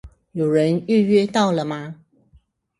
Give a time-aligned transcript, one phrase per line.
[0.31, 1.97] 有人預約到了嗎？